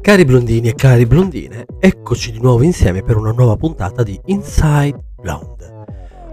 Cari 0.00 0.24
blondini 0.24 0.68
e 0.68 0.74
cari 0.76 1.04
blondine, 1.04 1.66
eccoci 1.80 2.30
di 2.30 2.38
nuovo 2.40 2.62
insieme 2.62 3.02
per 3.02 3.16
una 3.16 3.32
nuova 3.32 3.56
puntata 3.56 4.04
di 4.04 4.16
Inside 4.26 4.96
Blonde. 5.20 5.84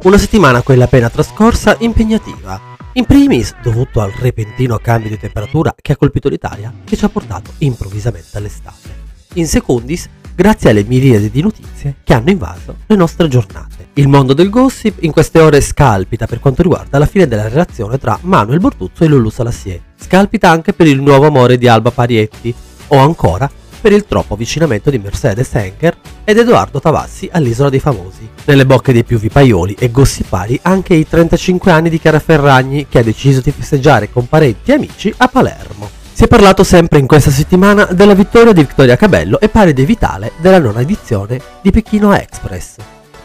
Una 0.04 0.20
settimana, 0.20 0.62
quella 0.62 0.84
appena 0.84 1.10
trascorsa, 1.10 1.76
impegnativa. 1.80 2.62
In 2.94 3.06
primis 3.06 3.56
dovuto 3.64 4.00
al 4.00 4.12
repentino 4.12 4.78
cambio 4.78 5.10
di 5.10 5.18
temperatura 5.18 5.74
che 5.76 5.94
ha 5.94 5.98
colpito 5.98 6.30
l'Italia, 6.30 6.72
che 6.84 6.96
ci 6.96 7.04
ha 7.04 7.10
portato 7.10 7.50
improvvisamente 7.58 8.38
all'estate. 8.38 8.90
In 9.34 9.48
secondis, 9.48 10.08
grazie 10.36 10.70
alle 10.70 10.84
miriadi 10.84 11.32
di 11.32 11.42
notizie 11.42 11.96
che 12.04 12.14
hanno 12.14 12.30
invaso 12.30 12.76
le 12.86 12.96
nostre 12.96 13.28
giornate. 13.28 13.88
Il 13.94 14.08
mondo 14.08 14.36
del 14.36 14.52
gossip 14.52 15.02
in 15.02 15.12
queste 15.12 15.40
ore 15.40 15.62
scalpita 15.62 16.28
per 16.28 16.40
quanto 16.40 16.62
riguarda 16.62 17.00
la 17.00 17.08
fine 17.08 17.28
della 17.28 17.48
relazione 17.48 17.98
tra 17.98 18.20
Manuel 18.22 18.60
Bortuzzo 18.60 19.04
e 19.04 19.08
Lulu 19.08 19.32
Salassier. 19.32 19.82
Scalpita 20.00 20.48
anche 20.48 20.74
per 20.74 20.86
il 20.86 21.02
nuovo 21.02 21.26
amore 21.26 21.58
di 21.58 21.68
Alba 21.68 21.90
Parietti, 21.90 22.54
o 22.88 22.98
ancora 22.98 23.50
per 23.86 23.94
il 23.94 24.06
troppo 24.06 24.34
avvicinamento 24.34 24.90
di 24.90 24.98
Mercedes 24.98 25.54
Henker 25.54 25.96
ed 26.24 26.40
Edoardo 26.40 26.80
Tavassi 26.80 27.30
all'Isola 27.32 27.70
dei 27.70 27.80
Famosi. 27.80 28.28
Nelle 28.46 28.66
bocche 28.66 28.92
dei 28.92 29.04
più 29.04 29.20
vipaioli 29.20 29.76
e 29.78 29.92
gossipari 29.92 30.60
anche 30.64 30.96
i 30.96 31.08
35 31.08 31.72
anni 31.72 31.90
di 31.92 32.00
Chiara 32.00 32.20
Ferragni 32.20 32.88
che 32.90 32.98
ha 32.98 33.04
deciso 33.04 33.42
di 33.42 33.52
festeggiare 33.52 34.10
con 34.12 34.28
parenti 34.28 34.72
e 34.72 34.74
amici 34.74 35.14
a 35.18 35.28
Palermo. 35.28 35.88
Si 36.12 36.24
è 36.24 36.28
parlato 36.28 36.64
sempre 36.64 36.98
in 36.98 37.06
questa 37.06 37.30
settimana 37.30 37.86
della 37.86 38.16
vittoria 38.16 38.54
di 38.54 38.64
Vittoria 38.64 38.96
Cabello 38.96 39.40
e 39.40 39.50
pare 39.50 39.74
di 39.74 39.86
Vitale 39.86 40.32
della 40.38 40.60
nona 40.60 40.82
edizione 40.82 41.40
di 41.62 41.70
Pechino 41.70 42.12
Express. 42.16 42.78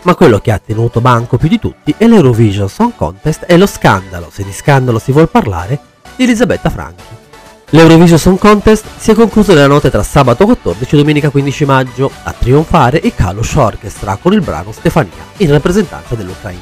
Ma 0.03 0.15
quello 0.15 0.41
che 0.41 0.53
ha 0.53 0.59
tenuto 0.59 1.01
banco 1.01 1.39
più 1.39 1.49
di 1.49 1.59
tutti 1.59 1.95
è 1.97 2.07
l'Eurovision 2.07 2.69
Song 2.69 2.93
Contest 2.97 3.45
e 3.47 3.57
lo 3.57 3.67
scandalo, 3.67 4.29
se 4.31 4.45
di 4.45 4.53
scandalo 4.53 4.99
si 4.99 5.13
vuol 5.13 5.31
parlare, 5.31 5.79
di 6.17 6.25
Elisabetta 6.25 6.69
Franchi. 6.69 7.29
L'Eurovision 7.73 8.19
Song 8.19 8.37
Contest 8.37 8.85
si 8.97 9.13
è 9.13 9.15
concluso 9.15 9.55
nella 9.55 9.69
notte 9.69 9.91
tra 9.91 10.03
sabato 10.03 10.45
14 10.45 10.93
e 10.93 10.99
domenica 10.99 11.31
15 11.31 11.65
maggio, 11.65 12.11
a 12.25 12.33
trionfare 12.33 13.01
il 13.01 13.15
Kalush 13.15 13.55
Orchestra 13.55 14.17
con 14.17 14.33
il 14.33 14.41
brano 14.41 14.73
Stefania, 14.73 15.13
in 15.37 15.53
rappresentanza 15.53 16.17
dell'Ucraina. 16.17 16.61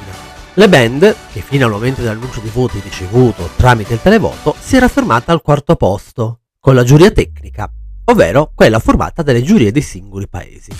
La 0.54 0.68
band, 0.68 1.16
che 1.32 1.40
fino 1.40 1.64
al 1.64 1.70
momento 1.70 2.02
dell'annuncio 2.02 2.40
di 2.40 2.50
voti 2.52 2.78
ricevuto 2.84 3.48
tramite 3.56 3.94
il 3.94 4.02
televoto, 4.02 4.54
si 4.60 4.76
era 4.76 4.86
fermata 4.86 5.32
al 5.32 5.40
quarto 5.40 5.76
posto, 5.76 6.40
con 6.60 6.74
la 6.74 6.84
giuria 6.84 7.10
tecnica, 7.10 7.70
ovvero 8.04 8.52
quella 8.54 8.78
formata 8.78 9.22
dalle 9.22 9.42
giurie 9.42 9.72
dei 9.72 9.80
singoli 9.80 10.28
paesi. 10.28 10.72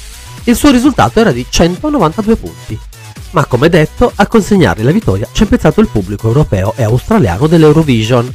Il 0.45 0.57
suo 0.57 0.71
risultato 0.71 1.21
era 1.21 1.33
di 1.33 1.47
192 1.49 2.37
punti, 2.37 2.79
ma 3.31 3.47
come 3.47 3.71
detto, 3.71 4.13
a 4.15 4.27
consegnare 4.27 4.83
la 4.83 4.91
vittoria 4.91 5.29
c'è 5.33 5.47
pensato 5.47 5.81
il 5.81 5.89
pubblico 5.89 6.29
europeo 6.29 6.75
e 6.77 6.83
australiano 6.83 7.47
dell'Eurovision, 7.47 8.31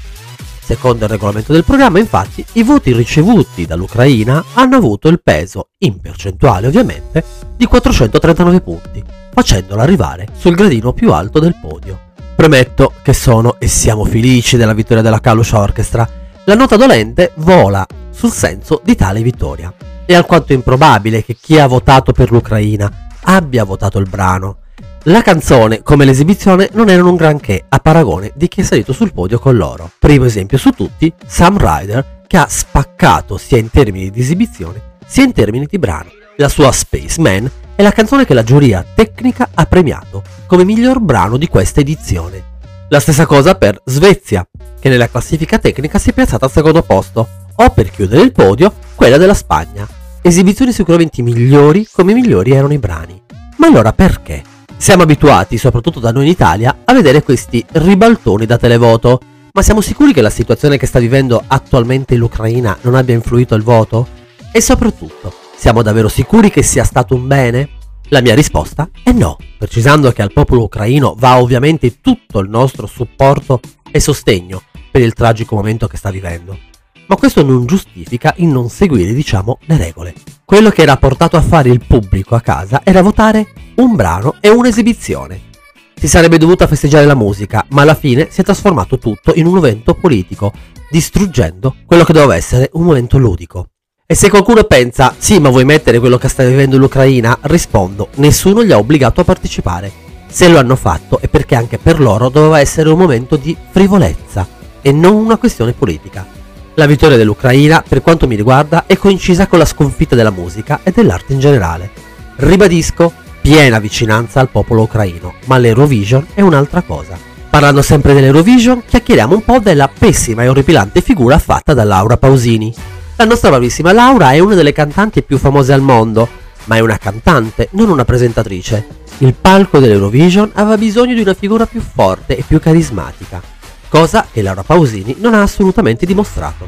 Secondo 0.64 1.04
il 1.04 1.12
regolamento 1.12 1.52
del 1.52 1.66
programma, 1.66 2.00
infatti, 2.00 2.44
i 2.54 2.64
voti 2.64 2.94
ricevuti 2.94 3.66
dall'Ucraina 3.66 4.42
hanno 4.54 4.78
avuto 4.78 5.10
il 5.10 5.22
peso, 5.22 5.72
in 5.80 6.00
percentuale 6.00 6.68
ovviamente, 6.68 7.22
di 7.58 7.66
439 7.66 8.62
punti, 8.62 9.04
facendola 9.34 9.84
arrivare 9.84 10.30
sul 10.38 10.56
gradino 10.56 10.94
più 10.94 11.12
alto 11.12 11.40
del 11.40 11.58
podio. 11.60 12.00
Premetto 12.34 12.94
che 13.02 13.12
sono 13.12 13.58
e 13.60 13.68
siamo 13.68 14.06
felici 14.06 14.56
della 14.56 14.74
vittoria 14.74 15.04
della 15.04 15.20
Kalush 15.20 15.52
Orchestra. 15.52 16.08
La 16.46 16.56
nota 16.56 16.78
dolente 16.78 17.34
vola 17.36 17.86
sul 18.10 18.32
senso 18.32 18.80
di 18.86 18.96
tale 18.96 19.22
vittoria. 19.22 19.74
È 20.06 20.14
alquanto 20.14 20.54
improbabile 20.54 21.26
che 21.26 21.36
chi 21.36 21.60
ha 21.60 21.68
votato 21.68 22.14
per 22.14 22.32
l'Ucraina 22.32 23.10
abbia 23.24 23.66
votato 23.66 24.00
il 24.00 24.08
brano, 24.10 24.60
la 25.04 25.22
canzone, 25.22 25.84
come 25.84 26.06
l'esibizione, 26.06 26.70
non 26.74 26.90
erano 26.90 27.10
un 27.10 27.16
granché 27.16 27.66
a 27.68 27.80
paragone 27.80 28.32
di 28.36 28.48
chi 28.48 28.62
è 28.62 28.64
salito 28.64 28.94
sul 28.94 29.14
podio 29.14 29.38
con 29.38 29.58
loro. 29.58 29.92
Primo 30.00 30.26
esempio 30.26 30.58
su 30.58 30.70
tutti, 30.72 31.12
Sam 31.26 31.58
Ryder, 31.58 32.22
che 32.26 32.38
ha 32.38 32.48
spaccato 32.48 33.38
sia 33.38 33.58
in 33.58 33.70
termini 33.70 34.10
di 34.10 34.22
esibizione 34.22 34.92
sia 35.06 35.24
in 35.24 35.34
termini 35.34 35.68
di 35.70 35.78
brano. 35.78 36.10
La 36.38 36.50
sua 36.50 36.72
Spaceman 36.72 37.50
è 37.76 37.84
la 37.84 37.92
canzone 37.92 38.26
che 38.26 38.34
la 38.34 38.44
giuria 38.44 38.84
tecnica 38.96 39.50
ha 39.54 39.66
premiato 39.66 40.24
come 40.48 40.64
miglior 40.64 41.00
brano 41.00 41.38
di 41.38 41.48
questa 41.48 41.82
edizione. 41.82 42.52
La 42.90 43.00
stessa 43.00 43.26
cosa 43.26 43.56
per 43.56 43.80
Svezia, 43.86 44.48
che 44.80 44.90
nella 44.90 45.10
classifica 45.10 45.60
tecnica 45.60 46.00
si 46.00 46.12
è 46.12 46.14
piazzata 46.14 46.46
al 46.46 46.52
secondo 46.52 46.82
posto, 46.82 47.28
o 47.56 47.70
per 47.70 47.92
chiudere 47.92 48.24
il 48.24 48.32
podio, 48.32 48.74
quella 48.96 49.18
della 49.18 49.34
Spagna. 49.34 49.88
Esibizioni 50.22 50.72
sicuramente 50.72 51.22
migliori 51.22 51.88
come 51.92 52.14
migliori 52.14 52.52
erano 52.52 52.74
i 52.74 52.80
brani. 52.80 53.22
Ma 53.58 53.68
allora 53.68 53.94
perché? 53.94 54.53
Siamo 54.84 55.04
abituati, 55.04 55.58
soprattutto 55.58 56.02
da 56.02 56.12
noi 56.12 56.26
in 56.26 56.32
Italia, 56.32 56.80
a 56.84 56.94
vedere 56.94 57.24
questi 57.24 57.66
ribaltoni 57.72 58.46
da 58.46 58.58
televoto. 58.58 59.18
Ma 59.54 59.62
siamo 59.62 59.80
sicuri 59.80 60.12
che 60.12 60.20
la 60.20 60.30
situazione 60.30 60.76
che 60.76 60.88
sta 60.88 61.00
vivendo 61.00 61.42
attualmente 61.48 62.18
l'Ucraina 62.18 62.78
non 62.82 62.96
abbia 62.96 63.16
influito 63.16 63.56
il 63.56 63.64
voto? 63.64 64.06
E 64.52 64.60
soprattutto, 64.60 65.34
siamo 65.56 65.84
davvero 65.84 66.10
sicuri 66.10 66.52
che 66.52 66.64
sia 66.64 66.84
stato 66.84 67.16
un 67.16 67.28
bene? 67.28 67.70
La 68.10 68.20
mia 68.20 68.36
risposta 68.36 68.90
è 69.02 69.14
no, 69.14 69.38
precisando 69.58 70.12
che 70.12 70.22
al 70.22 70.34
popolo 70.34 70.64
ucraino 70.64 71.16
va 71.18 71.40
ovviamente 71.40 72.02
tutto 72.02 72.40
il 72.40 72.50
nostro 72.50 72.86
supporto 72.86 73.62
e 73.90 74.02
sostegno 74.02 74.64
per 74.92 75.02
il 75.02 75.14
tragico 75.14 75.56
momento 75.56 75.88
che 75.88 75.96
sta 75.96 76.12
vivendo 76.12 76.72
ma 77.06 77.16
questo 77.16 77.44
non 77.44 77.66
giustifica 77.66 78.34
il 78.38 78.48
non 78.48 78.70
seguire, 78.70 79.14
diciamo, 79.14 79.60
le 79.66 79.78
regole. 79.78 80.14
Quello 80.46 80.70
che 80.70 80.82
era 80.82 80.98
portato 80.98 81.38
a 81.38 81.42
fare 81.42 81.70
il 81.70 81.84
pubblico 81.86 82.34
a 82.34 82.42
casa 82.42 82.82
era 82.84 83.02
votare 83.02 83.48
un 83.76 83.96
brano 83.96 84.36
e 84.40 84.50
un'esibizione. 84.50 85.52
Si 85.96 86.08
sarebbe 86.08 86.38
dovuta 86.38 86.68
festeggiare 86.68 87.06
la 87.06 87.16
musica, 87.16 87.66
ma 87.70 87.82
alla 87.82 87.96
fine 87.96 88.28
si 88.30 88.42
è 88.42 88.44
trasformato 88.44 88.98
tutto 88.98 89.32
in 89.36 89.46
un 89.46 89.58
evento 89.58 89.94
politico, 89.94 90.52
distruggendo 90.90 91.76
quello 91.86 92.04
che 92.04 92.14
doveva 92.14 92.36
essere 92.36 92.70
un 92.74 92.84
momento 92.84 93.18
ludico. 93.18 93.68
E 94.06 94.16
se 94.16 94.30
qualcuno 94.30 94.66
pensa, 94.66 95.16
sì, 95.18 95.40
ma 95.40 95.50
vuoi 95.50 95.66
mettere 95.66 96.00
quello 96.00 96.18
che 96.18 96.28
sta 96.28 96.44
vivendo 96.44 96.78
l'Ucraina, 96.78 97.38
rispondo, 97.44 98.10
nessuno 98.16 98.62
li 98.62 98.74
ha 98.74 98.78
obbligato 98.78 99.22
a 99.22 99.24
partecipare. 99.24 99.92
Se 100.28 100.50
lo 100.50 100.60
hanno 100.60 100.76
fatto 100.76 101.20
è 101.20 101.28
perché 101.28 101.56
anche 101.56 101.78
per 101.78 102.00
loro 102.00 102.30
doveva 102.30 102.60
essere 102.60 102.90
un 102.90 102.98
momento 102.98 103.38
di 103.38 103.56
frivolezza 103.72 104.46
e 104.82 104.92
non 104.92 105.16
una 105.16 105.38
questione 105.38 105.72
politica. 105.72 106.28
La 106.76 106.86
vittoria 106.86 107.18
dell'Ucraina, 107.18 107.84
per 107.88 108.02
quanto 108.02 108.28
mi 108.28 108.36
riguarda, 108.36 108.86
è 108.88 108.98
coincisa 108.98 109.48
con 109.48 109.60
la 109.60 109.66
sconfitta 109.66 110.16
della 110.16 110.32
musica 110.32 110.82
e 110.84 110.92
dell'arte 110.92 111.34
in 111.34 111.40
generale. 111.40 111.90
Ribadisco, 112.36 113.14
piena 113.44 113.78
vicinanza 113.80 114.40
al 114.40 114.48
popolo 114.48 114.84
ucraino, 114.84 115.34
ma 115.48 115.58
l'Eurovision 115.58 116.26
è 116.34 116.40
un'altra 116.40 116.82
cosa. 116.82 117.18
Parlando 117.50 117.82
sempre 117.82 118.14
dell'Eurovision, 118.14 118.84
chiacchieriamo 118.88 119.36
un 119.36 119.44
po' 119.44 119.60
della 119.60 119.88
pessima 119.88 120.44
e 120.44 120.48
orripilante 120.48 121.02
figura 121.02 121.38
fatta 121.38 121.74
da 121.74 121.84
Laura 121.84 122.16
Pausini. 122.16 122.74
La 123.18 123.26
nostra 123.26 123.50
bravissima 123.50 123.92
Laura 123.92 124.32
è 124.32 124.40
una 124.40 124.56
delle 124.56 124.72
cantanti 124.72 125.22
più 125.22 125.38
famose 125.38 125.74
al 125.74 125.82
mondo, 125.82 126.28
ma 126.64 126.78
è 126.78 126.80
una 126.80 126.98
cantante, 126.98 127.68
non 127.74 127.90
una 127.90 128.06
presentatrice. 128.06 128.88
Il 129.18 129.34
palco 129.34 129.80
dell'Eurovision 129.80 130.52
aveva 130.54 130.78
bisogno 130.78 131.14
di 131.14 131.22
una 131.22 131.34
figura 131.34 131.66
più 131.66 131.82
forte 131.82 132.38
e 132.38 132.44
più 132.48 132.60
carismatica 132.60 133.54
cosa 133.94 134.26
che 134.32 134.42
Laura 134.42 134.64
Pausini 134.64 135.18
non 135.20 135.36
ha 135.36 135.44
assolutamente 135.44 136.08
dimostrato. 136.08 136.68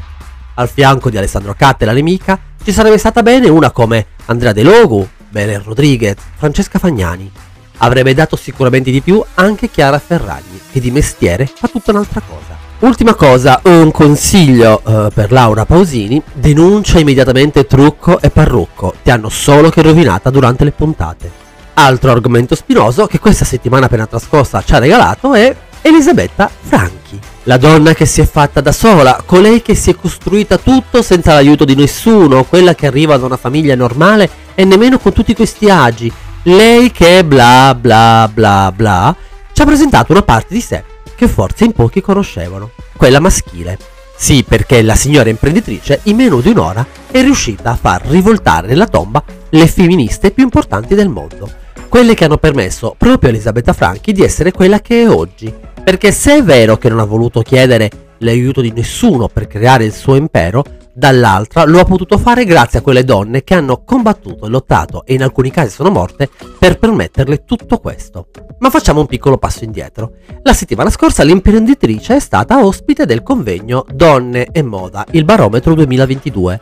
Al 0.54 0.68
fianco 0.68 1.10
di 1.10 1.18
Alessandro 1.18 1.56
Catte, 1.58 1.84
la 1.84 1.92
nemica, 1.92 2.38
ci 2.62 2.70
sarebbe 2.70 2.98
stata 2.98 3.20
bene 3.24 3.48
una 3.48 3.72
come 3.72 4.06
Andrea 4.26 4.52
De 4.52 4.62
Logu, 4.62 5.08
Belen 5.28 5.62
Rodriguez, 5.62 6.16
Francesca 6.36 6.78
Fagnani. 6.78 7.30
Avrebbe 7.78 8.14
dato 8.14 8.36
sicuramente 8.36 8.90
di 8.90 9.02
più 9.02 9.22
anche 9.34 9.68
Chiara 9.70 9.98
Ferragni, 9.98 10.60
che 10.72 10.80
di 10.80 10.90
mestiere 10.90 11.50
fa 11.52 11.68
tutta 11.68 11.90
un'altra 11.90 12.20
cosa. 12.26 12.56
Ultima 12.78 13.14
cosa, 13.14 13.60
un 13.64 13.90
consiglio 13.90 14.82
uh, 14.84 15.08
per 15.12 15.32
Laura 15.32 15.64
Pausini, 15.64 16.22
denuncia 16.32 16.98
immediatamente 16.98 17.66
trucco 17.66 18.20
e 18.20 18.30
parrucco, 18.30 18.94
ti 19.02 19.10
hanno 19.10 19.30
solo 19.30 19.70
che 19.70 19.82
rovinata 19.82 20.30
durante 20.30 20.64
le 20.64 20.72
puntate. 20.72 21.30
Altro 21.74 22.10
argomento 22.10 22.54
spinoso 22.54 23.06
che 23.06 23.18
questa 23.18 23.44
settimana 23.44 23.86
appena 23.86 24.06
trascorsa 24.06 24.62
ci 24.62 24.74
ha 24.74 24.78
regalato 24.78 25.34
è 25.34 25.54
Elisabetta 25.82 26.50
Franchi, 26.60 27.18
la 27.44 27.56
donna 27.58 27.94
che 27.94 28.06
si 28.06 28.20
è 28.20 28.26
fatta 28.26 28.60
da 28.60 28.72
sola, 28.72 29.22
colei 29.24 29.62
che 29.62 29.74
si 29.74 29.90
è 29.90 29.94
costruita 29.94 30.58
tutto 30.58 31.00
senza 31.00 31.32
l'aiuto 31.32 31.64
di 31.64 31.74
nessuno, 31.74 32.44
quella 32.44 32.74
che 32.74 32.86
arriva 32.86 33.16
da 33.16 33.26
una 33.26 33.36
famiglia 33.36 33.74
normale 33.74 34.28
e 34.56 34.64
nemmeno 34.64 34.98
con 34.98 35.12
tutti 35.12 35.34
questi 35.34 35.70
agi. 35.70 36.12
Lei 36.42 36.90
che 36.90 37.24
bla 37.24 37.76
bla 37.78 38.28
bla 38.32 38.72
bla 38.74 39.14
ci 39.52 39.62
ha 39.62 39.64
presentato 39.64 40.12
una 40.12 40.22
parte 40.22 40.54
di 40.54 40.60
sé 40.60 40.82
che 41.14 41.28
forse 41.28 41.64
in 41.64 41.72
pochi 41.72 42.00
conoscevano, 42.00 42.70
quella 42.96 43.20
maschile. 43.20 43.78
Sì, 44.16 44.44
perché 44.44 44.82
la 44.82 44.94
signora 44.94 45.28
imprenditrice 45.28 46.00
in 46.04 46.16
meno 46.16 46.40
di 46.40 46.50
un'ora 46.50 46.86
è 47.10 47.20
riuscita 47.22 47.70
a 47.70 47.76
far 47.76 48.06
rivoltare 48.06 48.66
nella 48.66 48.86
tomba 48.86 49.22
le 49.50 49.66
femministe 49.66 50.30
più 50.30 50.44
importanti 50.44 50.94
del 50.94 51.08
mondo, 51.08 51.50
quelle 51.88 52.14
che 52.14 52.24
hanno 52.24 52.38
permesso 52.38 52.94
proprio 52.96 53.28
a 53.28 53.32
Elisabetta 53.32 53.72
Franchi 53.72 54.12
di 54.12 54.22
essere 54.22 54.52
quella 54.52 54.80
che 54.80 55.02
è 55.02 55.08
oggi, 55.08 55.52
perché 55.82 56.12
se 56.12 56.38
è 56.38 56.42
vero 56.42 56.76
che 56.76 56.88
non 56.88 56.98
ha 56.98 57.04
voluto 57.04 57.42
chiedere 57.42 57.90
l'aiuto 58.18 58.60
di 58.60 58.72
nessuno 58.72 59.28
per 59.28 59.46
creare 59.46 59.84
il 59.84 59.92
suo 59.92 60.16
impero, 60.16 60.64
dall'altra 60.96 61.64
lo 61.64 61.78
ha 61.78 61.84
potuto 61.84 62.16
fare 62.16 62.46
grazie 62.46 62.78
a 62.78 62.82
quelle 62.82 63.04
donne 63.04 63.44
che 63.44 63.54
hanno 63.54 63.84
combattuto, 63.84 64.48
lottato 64.48 65.04
e 65.04 65.12
in 65.12 65.22
alcuni 65.22 65.50
casi 65.50 65.74
sono 65.74 65.90
morte 65.90 66.30
per 66.58 66.78
permetterle 66.78 67.44
tutto 67.44 67.78
questo. 67.78 68.28
Ma 68.60 68.70
facciamo 68.70 69.00
un 69.00 69.06
piccolo 69.06 69.36
passo 69.36 69.64
indietro. 69.64 70.14
La 70.42 70.54
settimana 70.54 70.88
scorsa 70.88 71.22
l'imprenditrice 71.22 72.16
è 72.16 72.18
stata 72.18 72.64
ospite 72.64 73.04
del 73.04 73.22
convegno 73.22 73.84
Donne 73.92 74.46
e 74.46 74.62
Moda, 74.62 75.04
il 75.10 75.24
barometro 75.24 75.74
2022. 75.74 76.60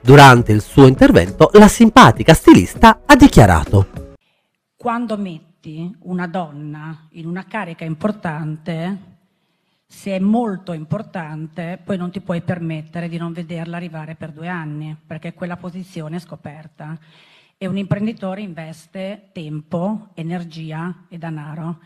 Durante 0.00 0.52
il 0.52 0.62
suo 0.62 0.86
intervento 0.86 1.50
la 1.54 1.68
simpatica 1.68 2.32
stilista 2.32 3.00
ha 3.04 3.16
dichiarato 3.16 3.86
Quando 4.76 5.16
metti 5.18 5.94
una 6.02 6.26
donna 6.26 7.06
in 7.12 7.26
una 7.26 7.44
carica 7.46 7.84
importante, 7.84 9.13
se 9.94 10.16
è 10.16 10.18
molto 10.18 10.72
importante, 10.72 11.80
poi 11.82 11.96
non 11.96 12.10
ti 12.10 12.20
puoi 12.20 12.42
permettere 12.42 13.08
di 13.08 13.16
non 13.16 13.32
vederla 13.32 13.76
arrivare 13.76 14.16
per 14.16 14.32
due 14.32 14.48
anni, 14.48 14.94
perché 15.06 15.34
quella 15.34 15.56
posizione 15.56 16.16
è 16.16 16.18
scoperta. 16.18 16.98
E 17.56 17.66
un 17.68 17.78
imprenditore 17.78 18.40
investe 18.40 19.28
tempo, 19.32 20.08
energia 20.14 21.04
e 21.08 21.16
denaro 21.16 21.78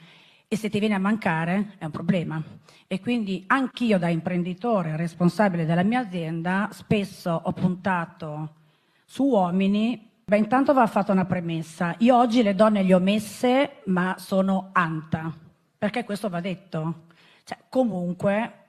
e 0.49 0.57
se 0.57 0.71
ti 0.71 0.79
viene 0.79 0.95
a 0.95 0.99
mancare 0.99 1.75
è 1.77 1.85
un 1.85 1.91
problema. 1.91 2.43
E 2.87 2.99
quindi 2.99 3.45
anch'io 3.47 3.99
da 3.99 4.09
imprenditore 4.09 4.97
responsabile 4.97 5.67
della 5.67 5.83
mia 5.83 6.01
azienda 6.01 6.71
spesso 6.73 7.31
ho 7.31 7.53
puntato 7.53 8.55
su 9.05 9.25
uomini. 9.25 10.09
Beh, 10.25 10.39
intanto 10.39 10.73
va 10.73 10.87
fatta 10.87 11.13
una 11.13 11.27
premessa. 11.27 11.95
Io 11.99 12.17
oggi 12.17 12.43
le 12.43 12.55
donne 12.55 12.83
le 12.83 12.95
ho 12.95 13.01
messe, 13.01 13.83
ma 13.85 14.17
sono 14.19 14.71
anta, 14.73 15.31
perché 15.79 16.05
questo 16.05 16.29
va 16.29 16.41
detto. 16.41 17.07
Cioè, 17.45 17.57
comunque 17.69 18.67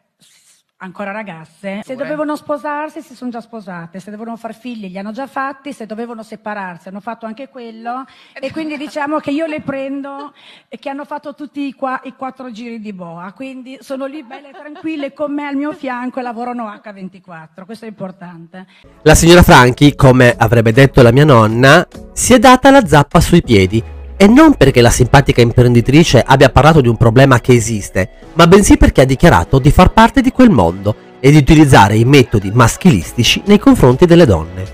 ancora 0.81 1.11
ragazze, 1.11 1.81
se 1.83 1.95
dovevano 1.95 2.37
sposarsi 2.37 3.01
si 3.01 3.13
sono 3.13 3.31
già 3.31 3.41
sposate, 3.41 3.99
se 3.99 4.11
dovevano 4.11 4.37
far 4.37 4.55
figli 4.55 4.87
li 4.87 4.97
hanno 4.97 5.11
già 5.11 5.27
fatti, 5.27 5.73
se 5.73 5.85
dovevano 5.85 6.23
separarsi 6.23 6.87
hanno 6.87 7.01
fatto 7.01 7.25
anche 7.25 7.49
quello. 7.49 8.05
E 8.33 8.51
quindi 8.51 8.77
diciamo 8.77 9.19
che 9.19 9.31
io 9.31 9.45
le 9.45 9.59
prendo 9.59 10.33
e 10.69 10.79
che 10.79 10.89
hanno 10.89 11.03
fatto 11.03 11.35
tutti 11.35 11.67
i, 11.67 11.73
qua, 11.73 11.99
i 12.05 12.13
quattro 12.13 12.49
giri 12.51 12.79
di 12.79 12.93
boa, 12.93 13.33
quindi 13.33 13.77
sono 13.81 14.05
lì 14.05 14.23
belle 14.23 14.51
tranquille 14.51 15.11
con 15.11 15.33
me 15.33 15.47
al 15.47 15.55
mio 15.55 15.73
fianco 15.73 16.19
e 16.19 16.21
lavorano 16.21 16.67
H24, 16.67 17.65
questo 17.65 17.83
è 17.83 17.89
importante. 17.89 18.65
La 19.01 19.15
signora 19.15 19.43
Franchi, 19.43 19.95
come 19.95 20.33
avrebbe 20.37 20.71
detto 20.71 21.01
la 21.01 21.11
mia 21.11 21.25
nonna, 21.25 21.85
si 22.13 22.33
è 22.33 22.39
data 22.39 22.71
la 22.71 22.85
zappa 22.85 23.19
sui 23.19 23.41
piedi 23.41 23.97
e 24.21 24.27
non 24.27 24.55
perché 24.55 24.81
la 24.81 24.89
simpatica 24.89 25.39
imprenditrice 25.39 26.21
abbia 26.21 26.49
parlato 26.49 26.81
di 26.81 26.89
un 26.89 26.97
problema 26.97 27.39
che 27.39 27.53
esiste, 27.53 28.09
ma 28.33 28.47
bensì 28.47 28.75
perché 28.75 28.99
ha 28.99 29.05
dichiarato 29.05 29.59
di 29.59 29.71
far 29.71 29.93
parte 29.93 30.19
di 30.19 30.33
quel 30.33 30.49
mondo 30.49 30.93
e 31.21 31.31
di 31.31 31.37
utilizzare 31.37 31.95
i 31.95 32.03
metodi 32.03 32.51
maschilistici 32.53 33.41
nei 33.45 33.59
confronti 33.59 34.05
delle 34.05 34.25
donne. 34.25 34.65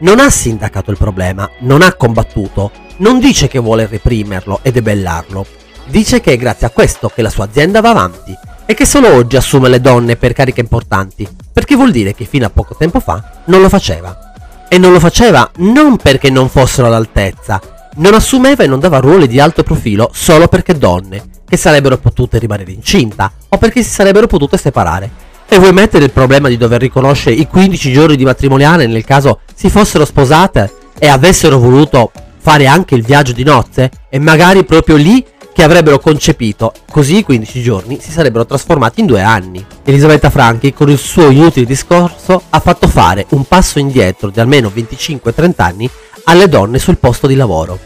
Non 0.00 0.20
ha 0.20 0.28
sindacato 0.28 0.90
il 0.90 0.98
problema, 0.98 1.48
non 1.60 1.80
ha 1.80 1.94
combattuto, 1.94 2.70
non 2.98 3.20
dice 3.20 3.48
che 3.48 3.58
vuole 3.58 3.86
reprimerlo 3.86 4.58
e 4.60 4.70
debellarlo, 4.70 5.46
dice 5.86 6.20
che 6.20 6.32
è 6.32 6.36
grazie 6.36 6.66
a 6.66 6.70
questo 6.70 7.08
che 7.08 7.22
la 7.22 7.30
sua 7.30 7.44
azienda 7.44 7.80
va 7.80 7.88
avanti 7.88 8.36
e 8.66 8.74
che 8.74 8.84
solo 8.84 9.14
oggi 9.14 9.36
assume 9.36 9.70
le 9.70 9.80
donne 9.80 10.16
per 10.16 10.34
cariche 10.34 10.60
importanti, 10.60 11.26
perché 11.50 11.74
vuol 11.74 11.90
dire 11.90 12.14
che 12.14 12.26
fino 12.26 12.44
a 12.44 12.50
poco 12.50 12.74
tempo 12.76 13.00
fa 13.00 13.40
non 13.46 13.62
lo 13.62 13.70
faceva. 13.70 14.32
E 14.68 14.76
non 14.76 14.92
lo 14.92 15.00
faceva 15.00 15.50
non 15.56 15.96
perché 15.96 16.28
non 16.28 16.50
fossero 16.50 16.88
all'altezza, 16.88 17.73
non 17.96 18.14
assumeva 18.14 18.64
e 18.64 18.66
non 18.66 18.80
dava 18.80 18.98
ruoli 18.98 19.28
di 19.28 19.40
alto 19.40 19.62
profilo 19.62 20.10
solo 20.12 20.48
perché 20.48 20.76
donne, 20.76 21.22
che 21.46 21.56
sarebbero 21.56 21.98
potute 21.98 22.38
rimanere 22.38 22.72
incinta 22.72 23.32
o 23.48 23.58
perché 23.58 23.82
si 23.82 23.90
sarebbero 23.90 24.26
potute 24.26 24.56
separare. 24.56 25.10
E 25.46 25.58
vuoi 25.58 25.72
mettere 25.72 26.04
il 26.04 26.10
problema 26.10 26.48
di 26.48 26.56
dover 26.56 26.80
riconoscere 26.80 27.36
i 27.36 27.46
15 27.46 27.92
giorni 27.92 28.16
di 28.16 28.24
matrimoniale 28.24 28.86
nel 28.86 29.04
caso 29.04 29.40
si 29.54 29.68
fossero 29.68 30.04
sposate 30.04 30.72
e 30.98 31.08
avessero 31.08 31.58
voluto 31.58 32.10
fare 32.38 32.66
anche 32.66 32.94
il 32.94 33.04
viaggio 33.04 33.32
di 33.32 33.44
nozze? 33.44 33.90
E 34.08 34.18
magari 34.18 34.64
proprio 34.64 34.96
lì 34.96 35.24
che 35.54 35.62
avrebbero 35.62 36.00
concepito, 36.00 36.72
così 36.90 37.18
i 37.18 37.22
15 37.22 37.62
giorni 37.62 38.00
si 38.00 38.10
sarebbero 38.10 38.44
trasformati 38.44 38.98
in 38.98 39.06
due 39.06 39.22
anni. 39.22 39.64
Elisabetta 39.84 40.28
Franchi, 40.28 40.72
con 40.72 40.90
il 40.90 40.98
suo 40.98 41.30
inutile 41.30 41.64
discorso, 41.64 42.42
ha 42.50 42.58
fatto 42.58 42.88
fare 42.88 43.26
un 43.30 43.44
passo 43.44 43.78
indietro 43.78 44.30
di 44.30 44.40
almeno 44.40 44.72
25-30 44.74 45.52
anni 45.58 45.88
alle 46.24 46.48
donne 46.48 46.78
sul 46.78 46.98
posto 46.98 47.26
di 47.26 47.34
lavoro. 47.34 47.78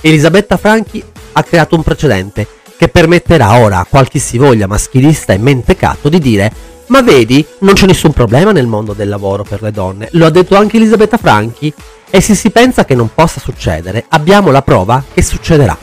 Elisabetta 0.00 0.56
Franchi 0.56 1.02
ha 1.32 1.42
creato 1.42 1.74
un 1.76 1.82
precedente 1.82 2.46
che 2.76 2.88
permetterà 2.88 3.58
ora 3.58 3.78
a 3.78 3.86
qualche 3.88 4.18
si 4.18 4.38
voglia 4.38 4.66
maschilista 4.66 5.32
e 5.32 5.38
mentecato 5.38 6.08
di 6.08 6.18
dire 6.18 6.72
ma 6.86 7.00
vedi, 7.00 7.44
non 7.60 7.74
c'è 7.74 7.86
nessun 7.86 8.12
problema 8.12 8.52
nel 8.52 8.66
mondo 8.66 8.92
del 8.92 9.08
lavoro 9.08 9.42
per 9.42 9.62
le 9.62 9.70
donne, 9.70 10.08
lo 10.12 10.26
ha 10.26 10.30
detto 10.30 10.54
anche 10.54 10.76
Elisabetta 10.76 11.16
Franchi 11.16 11.72
e 12.10 12.20
se 12.20 12.34
si 12.34 12.50
pensa 12.50 12.84
che 12.84 12.94
non 12.94 13.10
possa 13.14 13.40
succedere, 13.40 14.04
abbiamo 14.10 14.50
la 14.50 14.62
prova 14.62 15.02
che 15.12 15.22
succederà, 15.22 15.76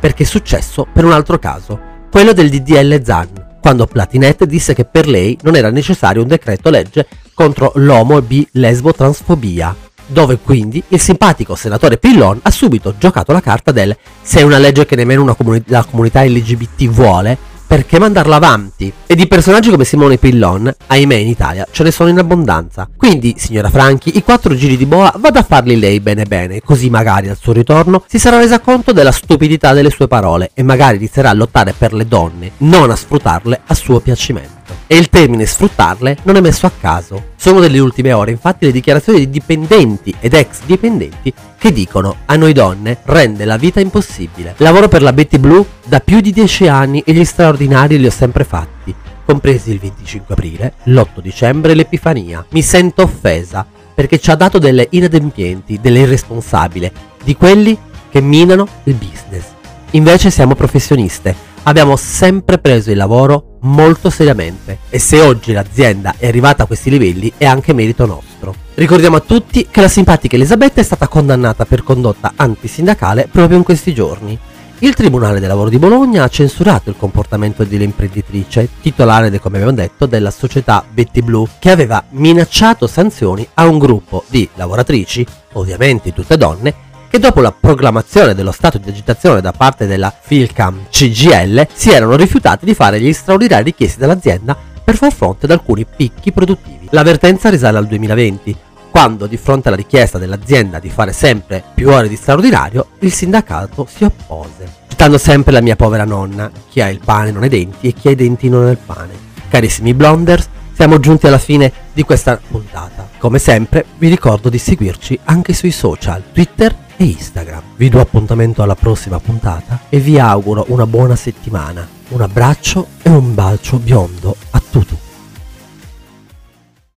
perché 0.00 0.22
è 0.22 0.26
successo 0.26 0.86
per 0.90 1.04
un 1.04 1.12
altro 1.12 1.38
caso, 1.38 1.78
quello 2.10 2.32
del 2.32 2.48
DDL 2.48 3.02
Zan, 3.04 3.56
quando 3.60 3.86
Platinette 3.86 4.46
disse 4.46 4.72
che 4.72 4.86
per 4.86 5.06
lei 5.06 5.36
non 5.42 5.54
era 5.54 5.70
necessario 5.70 6.22
un 6.22 6.28
decreto 6.28 6.70
legge 6.70 7.06
contro 7.34 7.72
l'omo 7.74 8.16
e 8.16 8.22
bi 8.22 8.48
lesbo 8.52 8.94
transfobia 8.94 9.76
dove 10.08 10.38
quindi 10.42 10.82
il 10.88 11.00
simpatico 11.00 11.54
senatore 11.54 11.98
Pillon 11.98 12.40
ha 12.42 12.50
subito 12.50 12.94
giocato 12.98 13.32
la 13.32 13.40
carta 13.40 13.70
del 13.70 13.96
se 14.20 14.40
è 14.40 14.42
una 14.42 14.58
legge 14.58 14.86
che 14.86 14.96
nemmeno 14.96 15.34
comuni- 15.34 15.62
la 15.66 15.84
comunità 15.84 16.24
LGBT 16.24 16.88
vuole, 16.88 17.36
perché 17.68 17.98
mandarla 17.98 18.36
avanti? 18.36 18.90
E 19.06 19.14
di 19.14 19.26
personaggi 19.26 19.68
come 19.68 19.84
Simone 19.84 20.16
Pillon, 20.16 20.74
ahimè 20.86 21.14
in 21.16 21.28
Italia, 21.28 21.66
ce 21.70 21.82
ne 21.82 21.90
sono 21.90 22.08
in 22.08 22.18
abbondanza. 22.18 22.88
Quindi, 22.96 23.34
signora 23.36 23.68
Franchi, 23.68 24.16
i 24.16 24.22
quattro 24.22 24.54
giri 24.54 24.78
di 24.78 24.86
boa 24.86 25.12
vada 25.18 25.40
a 25.40 25.42
farli 25.42 25.78
lei 25.78 26.00
bene 26.00 26.24
bene, 26.24 26.62
così 26.62 26.88
magari 26.88 27.28
al 27.28 27.36
suo 27.38 27.52
ritorno 27.52 28.02
si 28.06 28.18
sarà 28.18 28.38
resa 28.38 28.60
conto 28.60 28.92
della 28.92 29.12
stupidità 29.12 29.74
delle 29.74 29.90
sue 29.90 30.08
parole 30.08 30.50
e 30.54 30.62
magari 30.62 30.96
inizierà 30.96 31.28
a 31.28 31.34
lottare 31.34 31.74
per 31.76 31.92
le 31.92 32.08
donne, 32.08 32.52
non 32.58 32.90
a 32.90 32.96
sfruttarle 32.96 33.60
a 33.66 33.74
suo 33.74 34.00
piacimento 34.00 34.57
e 34.88 34.96
il 34.96 35.10
termine 35.10 35.46
sfruttarle 35.46 36.16
non 36.22 36.34
è 36.34 36.40
messo 36.40 36.66
a 36.66 36.72
caso. 36.72 37.26
Sono 37.36 37.60
delle 37.60 37.78
ultime 37.78 38.12
ore 38.12 38.32
infatti 38.32 38.64
le 38.64 38.72
dichiarazioni 38.72 39.20
di 39.20 39.30
dipendenti 39.30 40.12
ed 40.18 40.34
ex 40.34 40.62
dipendenti 40.64 41.32
che 41.56 41.72
dicono 41.72 42.16
a 42.24 42.34
noi 42.34 42.52
donne 42.52 42.98
rende 43.04 43.44
la 43.44 43.56
vita 43.56 43.78
impossibile. 43.78 44.54
Lavoro 44.56 44.88
per 44.88 45.02
la 45.02 45.12
Betty 45.12 45.38
Blue 45.38 45.64
da 45.84 46.00
più 46.00 46.20
di 46.20 46.32
10 46.32 46.66
anni 46.66 47.02
e 47.04 47.12
gli 47.12 47.24
straordinari 47.24 47.98
li 47.98 48.06
ho 48.06 48.10
sempre 48.10 48.44
fatti, 48.44 48.94
compresi 49.24 49.70
il 49.70 49.78
25 49.78 50.34
aprile, 50.34 50.72
l'8 50.84 51.20
dicembre 51.20 51.72
e 51.72 51.74
l'Epifania. 51.74 52.44
Mi 52.50 52.62
sento 52.62 53.02
offesa 53.02 53.66
perché 53.94 54.18
ci 54.18 54.30
ha 54.30 54.36
dato 54.36 54.58
delle 54.58 54.86
inadempienti, 54.90 55.78
delle 55.80 56.00
irresponsabili, 56.00 56.90
di 57.22 57.36
quelli 57.36 57.76
che 58.10 58.20
minano 58.20 58.66
il 58.84 58.94
business. 58.94 59.44
Invece 59.92 60.30
siamo 60.30 60.54
professioniste 60.54 61.48
abbiamo 61.68 61.96
sempre 61.96 62.58
preso 62.58 62.90
il 62.90 62.96
lavoro 62.96 63.47
molto 63.60 64.10
seriamente 64.10 64.78
e 64.88 64.98
se 64.98 65.20
oggi 65.20 65.52
l'azienda 65.52 66.14
è 66.18 66.26
arrivata 66.26 66.62
a 66.62 66.66
questi 66.66 66.90
livelli 66.90 67.32
è 67.36 67.46
anche 67.46 67.72
merito 67.72 68.06
nostro. 68.06 68.54
Ricordiamo 68.74 69.16
a 69.16 69.20
tutti 69.20 69.66
che 69.70 69.80
la 69.80 69.88
simpatica 69.88 70.36
Elisabetta 70.36 70.80
è 70.80 70.84
stata 70.84 71.08
condannata 71.08 71.64
per 71.64 71.82
condotta 71.82 72.32
antisindacale 72.36 73.28
proprio 73.30 73.58
in 73.58 73.64
questi 73.64 73.92
giorni. 73.92 74.38
Il 74.80 74.94
Tribunale 74.94 75.40
del 75.40 75.48
Lavoro 75.48 75.70
di 75.70 75.78
Bologna 75.78 76.22
ha 76.22 76.28
censurato 76.28 76.88
il 76.88 76.96
comportamento 76.96 77.64
dell'imprenditrice, 77.64 78.68
titolare, 78.80 79.36
come 79.40 79.56
abbiamo 79.56 79.74
detto, 79.74 80.06
della 80.06 80.30
società 80.30 80.84
Betty 80.88 81.20
Blue, 81.20 81.48
che 81.58 81.72
aveva 81.72 82.04
minacciato 82.10 82.86
sanzioni 82.86 83.44
a 83.54 83.66
un 83.66 83.78
gruppo 83.78 84.22
di 84.28 84.48
lavoratrici, 84.54 85.26
ovviamente 85.54 86.12
tutte 86.12 86.36
donne, 86.36 86.86
che 87.08 87.18
dopo 87.18 87.40
la 87.40 87.52
proclamazione 87.52 88.34
dello 88.34 88.52
stato 88.52 88.78
di 88.78 88.88
agitazione 88.88 89.40
da 89.40 89.52
parte 89.52 89.86
della 89.86 90.14
Filcam 90.18 90.86
CGL 90.90 91.66
si 91.72 91.90
erano 91.90 92.16
rifiutati 92.16 92.64
di 92.64 92.74
fare 92.74 93.00
gli 93.00 93.12
straordinari 93.12 93.64
richiesti 93.64 93.98
dall'azienda 93.98 94.56
per 94.84 94.96
far 94.96 95.12
fronte 95.12 95.46
ad 95.46 95.52
alcuni 95.52 95.84
picchi 95.84 96.32
produttivi. 96.32 96.88
L'avvertenza 96.90 97.50
risale 97.50 97.78
al 97.78 97.86
2020, 97.86 98.56
quando 98.90 99.26
di 99.26 99.36
fronte 99.36 99.68
alla 99.68 99.76
richiesta 99.76 100.18
dell'azienda 100.18 100.78
di 100.78 100.88
fare 100.88 101.12
sempre 101.12 101.62
più 101.74 101.90
ore 101.90 102.08
di 102.08 102.16
straordinario, 102.16 102.88
il 103.00 103.12
sindacato 103.12 103.86
si 103.90 104.04
oppose. 104.04 104.86
Citando 104.88 105.18
sempre 105.18 105.52
la 105.52 105.60
mia 105.60 105.76
povera 105.76 106.04
nonna, 106.04 106.50
chi 106.68 106.80
ha 106.80 106.88
il 106.88 107.00
pane 107.04 107.30
non 107.30 107.42
ha 107.42 107.46
i 107.46 107.50
denti 107.50 107.88
e 107.88 107.92
chi 107.92 108.08
ha 108.08 108.12
i 108.12 108.16
denti 108.16 108.48
non 108.48 108.66
ha 108.66 108.70
il 108.70 108.78
pane. 108.78 109.26
Carissimi 109.48 109.94
blonders, 109.94 110.48
siamo 110.72 111.00
giunti 111.00 111.26
alla 111.26 111.38
fine 111.38 111.72
di 111.92 112.02
questa 112.02 112.40
puntata. 112.48 113.08
Come 113.18 113.38
sempre 113.38 113.84
vi 113.98 114.08
ricordo 114.08 114.48
di 114.48 114.58
seguirci 114.58 115.18
anche 115.24 115.52
sui 115.52 115.70
social, 115.70 116.22
Twitter 116.32 116.74
e 116.98 117.04
Instagram. 117.04 117.62
Vi 117.76 117.88
do 117.88 118.00
appuntamento 118.00 118.62
alla 118.62 118.74
prossima 118.74 119.18
puntata 119.18 119.82
e 119.88 120.00
vi 120.00 120.18
auguro 120.18 120.66
una 120.68 120.86
buona 120.86 121.16
settimana. 121.16 121.88
Un 122.08 122.20
abbraccio 122.20 122.88
e 123.02 123.08
un 123.08 123.34
bacio 123.34 123.78
biondo 123.78 124.36
a 124.50 124.60
tutti. 124.70 125.07